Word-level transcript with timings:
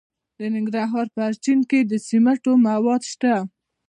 د 0.37 0.39
ننګرهار 0.55 1.07
په 1.15 1.21
اچین 1.31 1.59
کې 1.69 1.79
د 1.85 1.91
سمنټو 2.07 2.53
مواد 2.67 3.01
شته. 3.11 3.33